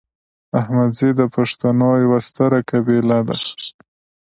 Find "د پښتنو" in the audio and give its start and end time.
1.19-1.89